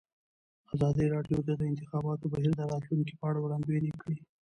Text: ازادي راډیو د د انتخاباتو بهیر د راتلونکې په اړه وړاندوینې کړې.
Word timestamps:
ازادي 0.73 1.05
راډیو 1.15 1.37
د 1.43 1.49
د 1.59 1.61
انتخاباتو 1.71 2.25
بهیر 2.33 2.53
د 2.57 2.61
راتلونکې 2.71 3.13
په 3.19 3.25
اړه 3.29 3.39
وړاندوینې 3.41 3.91
کړې. 4.01 4.17